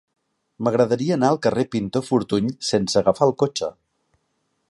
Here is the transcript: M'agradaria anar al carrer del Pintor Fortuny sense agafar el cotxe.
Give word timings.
M'agradaria 0.67 1.17
anar 1.19 1.29
al 1.33 1.37
carrer 1.43 1.65
del 1.67 1.71
Pintor 1.75 2.05
Fortuny 2.07 2.49
sense 2.71 2.99
agafar 3.03 3.31
el 3.31 3.37
cotxe. 3.45 3.73